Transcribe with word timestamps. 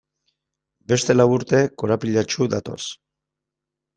Beste 0.91 1.15
lau 1.17 1.27
urte 1.33 1.59
korapilatsu 1.83 2.47
datoz. 2.53 2.79